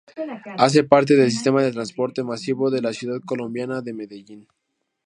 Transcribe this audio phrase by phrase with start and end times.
[0.57, 4.47] Hace parte del sistema de transporte masivo de la ciudad colombiana de Medellín.